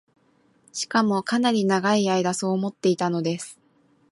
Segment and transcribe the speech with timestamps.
[0.73, 3.59] しかも、かなり永い間そう思っていたのです